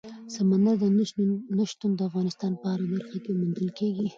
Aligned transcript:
سمندر 0.35 0.89
نه 1.57 1.63
شتون 1.71 1.91
د 1.95 1.99
افغانستان 2.09 2.51
په 2.61 2.65
هره 2.71 2.85
برخه 2.93 3.17
کې 3.23 3.31
موندل 3.39 3.69
کېږي. 3.79 4.07